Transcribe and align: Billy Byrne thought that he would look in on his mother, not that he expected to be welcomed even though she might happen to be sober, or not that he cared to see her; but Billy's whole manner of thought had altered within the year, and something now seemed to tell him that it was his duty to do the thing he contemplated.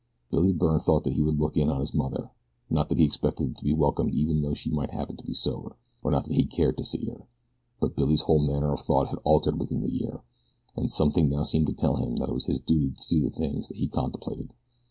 Billy 0.31 0.51
Byrne 0.51 0.79
thought 0.79 1.03
that 1.03 1.13
he 1.13 1.21
would 1.21 1.39
look 1.39 1.55
in 1.55 1.69
on 1.69 1.79
his 1.79 1.93
mother, 1.93 2.31
not 2.71 2.89
that 2.89 2.97
he 2.97 3.03
expected 3.05 3.55
to 3.55 3.63
be 3.63 3.71
welcomed 3.71 4.15
even 4.15 4.41
though 4.41 4.55
she 4.55 4.71
might 4.71 4.89
happen 4.89 5.15
to 5.15 5.23
be 5.23 5.35
sober, 5.35 5.75
or 6.01 6.09
not 6.09 6.23
that 6.25 6.33
he 6.33 6.43
cared 6.47 6.79
to 6.79 6.83
see 6.83 7.05
her; 7.05 7.27
but 7.79 7.95
Billy's 7.95 8.21
whole 8.23 8.39
manner 8.39 8.73
of 8.73 8.79
thought 8.79 9.09
had 9.09 9.19
altered 9.23 9.59
within 9.59 9.81
the 9.81 9.93
year, 9.93 10.21
and 10.75 10.89
something 10.89 11.29
now 11.29 11.43
seemed 11.43 11.67
to 11.67 11.73
tell 11.73 11.97
him 11.97 12.15
that 12.15 12.29
it 12.29 12.33
was 12.33 12.45
his 12.45 12.59
duty 12.59 12.95
to 12.99 13.09
do 13.09 13.21
the 13.21 13.29
thing 13.29 13.61
he 13.75 13.87
contemplated. 13.87 14.55